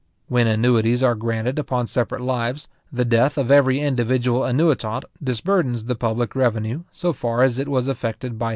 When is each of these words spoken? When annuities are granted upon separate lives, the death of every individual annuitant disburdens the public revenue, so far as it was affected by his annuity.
When 0.29 0.47
annuities 0.47 1.03
are 1.03 1.13
granted 1.13 1.59
upon 1.59 1.85
separate 1.85 2.21
lives, 2.21 2.67
the 2.91 3.05
death 3.05 3.37
of 3.37 3.51
every 3.51 3.79
individual 3.79 4.43
annuitant 4.43 5.05
disburdens 5.23 5.85
the 5.85 5.93
public 5.93 6.35
revenue, 6.35 6.85
so 6.91 7.13
far 7.13 7.43
as 7.43 7.59
it 7.59 7.67
was 7.67 7.87
affected 7.87 8.39
by 8.39 8.45
his 8.45 8.47
annuity. 8.47 8.49